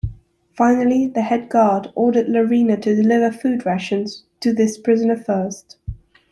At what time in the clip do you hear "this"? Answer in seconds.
4.51-4.75